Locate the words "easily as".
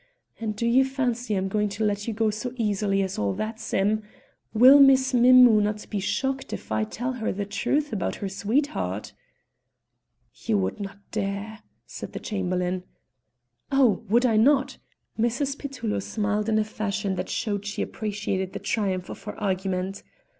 2.55-3.19